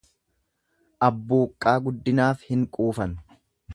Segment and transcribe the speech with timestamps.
[1.09, 3.15] Abbuuqqaa guddinaaf hin quufan.